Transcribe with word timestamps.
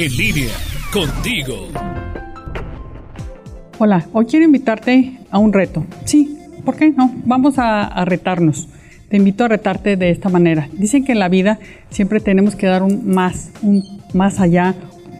En 0.00 0.16
línea, 0.16 0.54
contigo. 0.92 1.66
Hola, 3.78 4.06
hoy 4.12 4.26
quiero 4.26 4.44
invitarte 4.44 5.18
a 5.28 5.40
un 5.40 5.52
reto. 5.52 5.84
Sí, 6.04 6.38
¿por 6.64 6.76
qué 6.76 6.92
no? 6.92 7.12
Vamos 7.24 7.54
a, 7.58 8.04
retarnos. 8.04 8.68
Te 9.08 9.16
invito 9.16 9.44
a 9.44 9.48
retarte 9.48 9.96
de 9.96 10.10
esta 10.10 10.28
manera. 10.28 10.68
Dicen 10.72 11.04
que 11.04 11.10
en 11.10 11.18
la 11.18 11.28
vida 11.28 11.58
siempre 11.90 12.20
tenemos 12.20 12.54
que 12.54 12.68
dar 12.68 12.84
un 12.84 13.12
más, 13.12 13.50
un 13.60 13.82
más 14.14 14.38
allá, 14.38 14.76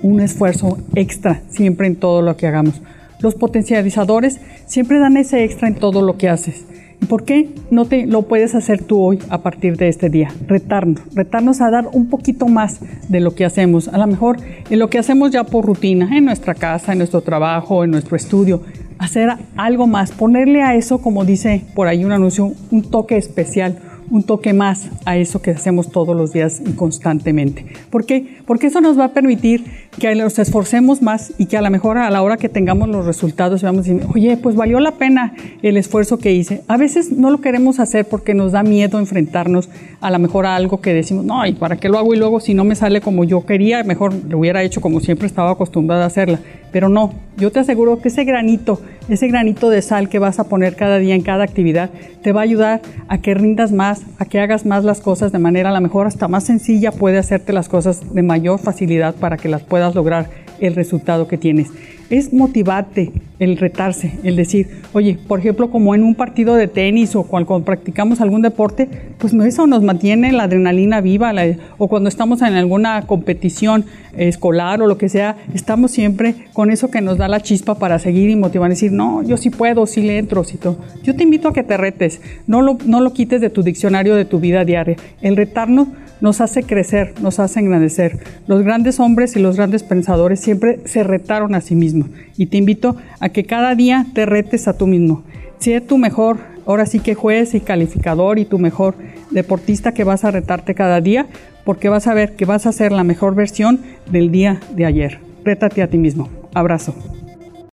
un 0.00 0.20
esfuerzo 0.20 0.78
extra, 0.94 1.42
siempre 1.50 1.86
en 1.86 1.96
todo 1.96 2.22
lo 2.22 2.38
que 2.38 2.46
hagamos. 2.46 2.80
Los 3.20 3.34
potencializadores 3.34 4.40
siempre 4.64 4.98
dan 4.98 5.18
ese 5.18 5.44
extra 5.44 5.68
en 5.68 5.74
todo 5.74 6.00
lo 6.00 6.16
que 6.16 6.30
haces. 6.30 6.64
¿Y 7.02 7.06
por 7.06 7.24
qué 7.24 7.48
no 7.72 7.84
te 7.84 8.06
lo 8.06 8.22
puedes 8.22 8.54
hacer 8.54 8.84
tú 8.84 9.00
hoy 9.00 9.18
a 9.28 9.38
partir 9.42 9.76
de 9.76 9.88
este 9.88 10.08
día? 10.08 10.32
Retarnos, 10.46 11.02
retarnos 11.16 11.60
a 11.60 11.68
dar 11.68 11.88
un 11.92 12.08
poquito 12.08 12.46
más 12.46 12.78
de 13.08 13.18
lo 13.18 13.34
que 13.34 13.44
hacemos. 13.44 13.88
A 13.88 13.98
lo 13.98 14.06
mejor 14.06 14.36
en 14.70 14.78
lo 14.78 14.88
que 14.88 14.98
hacemos 14.98 15.32
ya 15.32 15.42
por 15.42 15.66
rutina, 15.66 16.16
en 16.16 16.24
nuestra 16.24 16.54
casa, 16.54 16.92
en 16.92 16.98
nuestro 16.98 17.20
trabajo, 17.20 17.82
en 17.82 17.90
nuestro 17.90 18.16
estudio, 18.16 18.62
hacer 18.98 19.30
algo 19.56 19.88
más, 19.88 20.12
ponerle 20.12 20.62
a 20.62 20.76
eso, 20.76 21.02
como 21.02 21.24
dice 21.24 21.64
por 21.74 21.88
ahí 21.88 22.04
un 22.04 22.12
anuncio, 22.12 22.52
un 22.70 22.82
toque 22.82 23.16
especial, 23.16 23.78
un 24.08 24.22
toque 24.22 24.52
más 24.52 24.88
a 25.04 25.16
eso 25.16 25.42
que 25.42 25.50
hacemos 25.50 25.90
todos 25.90 26.16
los 26.16 26.32
días 26.32 26.62
y 26.64 26.72
constantemente. 26.72 27.66
¿Por 27.90 28.06
qué? 28.06 28.38
Porque 28.46 28.68
eso 28.68 28.80
nos 28.80 28.96
va 28.96 29.06
a 29.06 29.12
permitir 29.12 29.64
que 29.98 30.14
nos 30.14 30.38
esforcemos 30.38 31.02
más 31.02 31.32
y 31.38 31.46
que 31.46 31.56
a 31.56 31.62
lo 31.62 31.70
mejor 31.70 31.98
a 31.98 32.10
la 32.10 32.22
hora 32.22 32.36
que 32.36 32.48
tengamos 32.48 32.88
los 32.88 33.04
resultados 33.04 33.62
vamos 33.62 33.86
a 33.86 33.92
decir, 33.92 34.06
oye, 34.14 34.36
pues 34.36 34.56
valió 34.56 34.80
la 34.80 34.92
pena 34.92 35.34
el 35.62 35.76
esfuerzo 35.76 36.18
que 36.18 36.32
hice. 36.32 36.62
A 36.68 36.76
veces 36.76 37.12
no 37.12 37.30
lo 37.30 37.40
queremos 37.40 37.78
hacer 37.78 38.06
porque 38.06 38.34
nos 38.34 38.52
da 38.52 38.62
miedo 38.62 38.98
enfrentarnos 38.98 39.68
a 40.00 40.10
lo 40.10 40.18
mejor 40.18 40.46
a 40.46 40.56
algo 40.56 40.80
que 40.80 40.94
decimos, 40.94 41.24
no, 41.24 41.46
¿y 41.46 41.52
para 41.52 41.76
qué 41.76 41.88
lo 41.88 41.98
hago? 41.98 42.14
Y 42.14 42.16
luego 42.16 42.40
si 42.40 42.54
no 42.54 42.64
me 42.64 42.74
sale 42.74 43.00
como 43.00 43.24
yo 43.24 43.44
quería, 43.44 43.84
mejor 43.84 44.14
lo 44.28 44.38
hubiera 44.38 44.62
hecho 44.62 44.80
como 44.80 45.00
siempre 45.00 45.26
estaba 45.26 45.52
acostumbrada 45.52 46.04
a 46.04 46.06
hacerla. 46.06 46.40
Pero 46.72 46.88
no, 46.88 47.12
yo 47.36 47.52
te 47.52 47.60
aseguro 47.60 48.00
que 48.00 48.08
ese 48.08 48.24
granito, 48.24 48.80
ese 49.10 49.28
granito 49.28 49.68
de 49.68 49.82
sal 49.82 50.08
que 50.08 50.18
vas 50.18 50.38
a 50.38 50.44
poner 50.44 50.74
cada 50.74 50.98
día 50.98 51.14
en 51.14 51.20
cada 51.20 51.44
actividad, 51.44 51.90
te 52.22 52.32
va 52.32 52.40
a 52.40 52.44
ayudar 52.44 52.80
a 53.08 53.18
que 53.18 53.34
rindas 53.34 53.72
más, 53.72 54.02
a 54.18 54.24
que 54.24 54.40
hagas 54.40 54.64
más 54.64 54.82
las 54.82 55.02
cosas 55.02 55.32
de 55.32 55.38
manera 55.38 55.68
a 55.68 55.72
lo 55.72 55.80
mejor 55.82 56.06
hasta 56.06 56.28
más 56.28 56.44
sencilla, 56.44 56.90
puede 56.92 57.18
hacerte 57.18 57.52
las 57.52 57.68
cosas 57.68 58.14
de 58.14 58.22
mayor 58.22 58.58
facilidad 58.58 59.14
para 59.14 59.36
que 59.36 59.48
las 59.48 59.62
puedas 59.62 59.81
lograr 59.90 60.30
el 60.60 60.74
resultado 60.74 61.28
que 61.28 61.36
tienes. 61.36 61.68
Es 62.08 62.32
motivarte 62.32 63.10
el 63.38 63.56
retarse, 63.56 64.12
el 64.22 64.36
decir, 64.36 64.68
oye, 64.92 65.18
por 65.26 65.40
ejemplo, 65.40 65.70
como 65.70 65.94
en 65.94 66.04
un 66.04 66.14
partido 66.14 66.54
de 66.54 66.68
tenis 66.68 67.16
o 67.16 67.24
cuando 67.24 67.64
practicamos 67.64 68.20
algún 68.20 68.42
deporte, 68.42 68.88
pues 69.18 69.32
eso 69.32 69.66
nos 69.66 69.82
mantiene 69.82 70.30
la 70.30 70.44
adrenalina 70.44 71.00
viva, 71.00 71.32
o 71.78 71.88
cuando 71.88 72.10
estamos 72.10 72.42
en 72.42 72.54
alguna 72.54 73.02
competición 73.06 73.86
escolar 74.16 74.82
o 74.82 74.86
lo 74.86 74.98
que 74.98 75.08
sea, 75.08 75.38
estamos 75.54 75.90
siempre 75.90 76.34
con 76.52 76.70
eso 76.70 76.90
que 76.90 77.00
nos 77.00 77.16
da 77.16 77.28
la 77.28 77.40
chispa 77.40 77.76
para 77.76 77.98
seguir 77.98 78.28
y 78.28 78.36
motivar, 78.36 78.68
decir, 78.68 78.92
no, 78.92 79.22
yo 79.22 79.38
sí 79.38 79.48
puedo, 79.48 79.86
sí 79.86 80.02
le 80.02 80.18
entro, 80.18 80.44
sí 80.44 80.58
todo. 80.58 80.76
Yo 81.02 81.16
te 81.16 81.22
invito 81.22 81.48
a 81.48 81.52
que 81.54 81.62
te 81.62 81.78
retes, 81.78 82.20
no 82.46 82.60
lo, 82.60 82.76
no 82.84 83.00
lo 83.00 83.14
quites 83.14 83.40
de 83.40 83.48
tu 83.48 83.62
diccionario 83.62 84.14
de 84.14 84.26
tu 84.26 84.38
vida 84.38 84.64
diaria. 84.66 84.96
El 85.22 85.36
retarnos 85.36 85.88
nos 86.22 86.40
hace 86.40 86.62
crecer, 86.62 87.14
nos 87.20 87.40
hace 87.40 87.60
engrandecer. 87.60 88.18
Los 88.46 88.62
grandes 88.62 89.00
hombres 89.00 89.36
y 89.36 89.40
los 89.40 89.56
grandes 89.56 89.82
pensadores 89.82 90.40
siempre 90.40 90.78
se 90.86 91.02
retaron 91.02 91.54
a 91.54 91.60
sí 91.60 91.74
mismos. 91.74 92.08
Y 92.38 92.46
te 92.46 92.56
invito 92.56 92.96
a 93.20 93.28
que 93.28 93.44
cada 93.44 93.74
día 93.74 94.06
te 94.14 94.24
retes 94.24 94.68
a 94.68 94.78
tú 94.78 94.86
mismo. 94.86 95.24
Sé 95.58 95.80
tu 95.80 95.98
mejor, 95.98 96.38
ahora 96.64 96.86
sí 96.86 97.00
que 97.00 97.14
juez 97.14 97.54
y 97.54 97.60
calificador 97.60 98.38
y 98.38 98.44
tu 98.44 98.58
mejor 98.58 98.94
deportista 99.30 99.92
que 99.92 100.04
vas 100.04 100.24
a 100.24 100.30
retarte 100.30 100.74
cada 100.74 101.00
día, 101.00 101.26
porque 101.64 101.88
vas 101.88 102.06
a 102.06 102.14
ver 102.14 102.36
que 102.36 102.44
vas 102.44 102.66
a 102.66 102.72
ser 102.72 102.92
la 102.92 103.04
mejor 103.04 103.34
versión 103.34 103.80
del 104.10 104.30
día 104.30 104.60
de 104.74 104.86
ayer. 104.86 105.18
Rétate 105.44 105.82
a 105.82 105.88
ti 105.88 105.98
mismo. 105.98 106.28
Abrazo. 106.54 106.94